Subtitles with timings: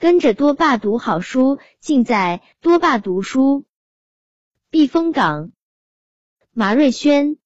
[0.00, 3.66] 跟着多爸读好书，尽在多爸读书。
[4.70, 5.50] 避风港，
[6.54, 7.36] 马瑞轩。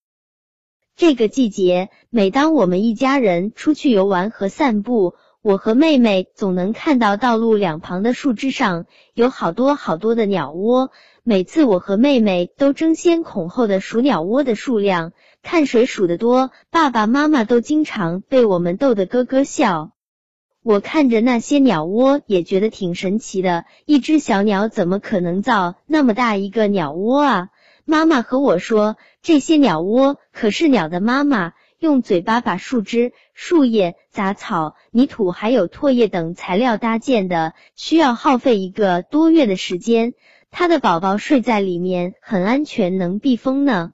[0.94, 10.92] 这个季节，每当我们一家人出去游玩和散步，我和妹妹总能看到道路两旁的树枝上有好多好多的鸟窝。
[11.24, 15.12] 每次我和妹妹都争先恐后的数鸟窝的数量，
[15.42, 19.90] 看谁数得多，爸爸妈妈都经常被我们逗得咯咯笑。
[20.64, 23.66] 我看着那些鸟窝，也觉得挺神奇的。
[23.84, 27.48] 一只小鸟怎么可能造那么大一个鸟窝啊？
[27.84, 40.14] 妈妈和我说，这些鸟窝可是鸟的妈妈用嘴巴把树枝、树叶、杂草、泥土还有唾液等材料搭建的，需要耗费一个多月的时间。
[40.50, 43.92] 它的宝宝睡在里面很安全，能避风呢。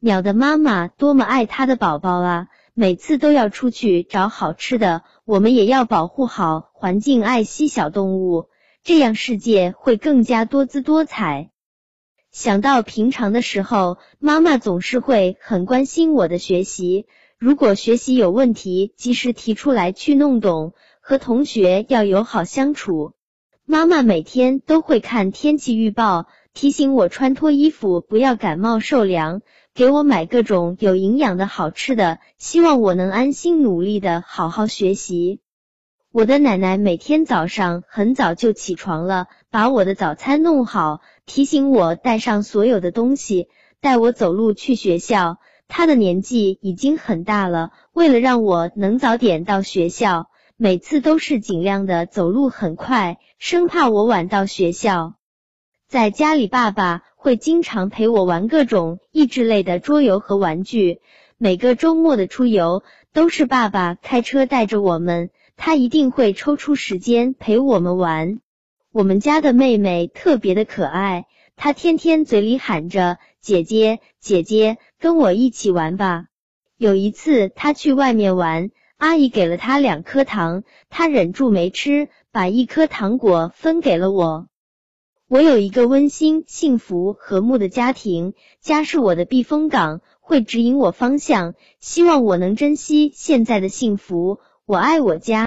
[0.00, 2.48] 鸟的妈妈多么爱它的宝宝啊！
[2.80, 8.50] 每次都要出去找好吃的，我们也要保护好环境，爱惜小动物，
[8.84, 11.50] 这样世界会更加多姿多彩。
[12.30, 23.12] 想到平常的时候，妈妈总是会很关心我的学习，如果学习有问题，及时提出来去弄懂，和同学要友好相处。
[23.64, 29.42] 妈妈每天都会看天气预报，提醒我穿脱衣服，不要感冒受凉。
[29.74, 35.40] 给我买各种有营养的好吃的，希望我能安心努力的好好学习。
[36.10, 43.48] 我的奶奶每天早上很早就起床了，把我的早餐弄好，提醒我带上所有的东西，
[43.80, 45.38] 带我走路去学校。
[45.68, 55.17] 她的年纪已经很大了，为了让我能早点到学校，每次都是尽量的走路很快，生怕我晚到学校。
[55.88, 57.02] 在家里，爸爸。
[57.20, 61.00] 会经常陪我玩各种益智类的桌游和玩具。
[61.36, 68.38] 每个周末的出游都是爸爸开车带着我们，他一定会抽出时间陪我们玩。
[68.92, 76.26] 我们家的妹妹特别的可爱，她天天嘴里喊着“姐姐，姐姐，跟我一起玩吧”。
[76.78, 84.46] 有一次她去外面玩，阿姨给了她两颗糖，她忍住没吃，把一颗糖果分给了我。
[85.28, 91.54] 我有一个温馨、幸福、和睦的家庭，家是我的避风港，会指引我方向。
[91.80, 94.38] 希望我能珍惜现在的幸福。
[94.64, 95.46] 我爱我家。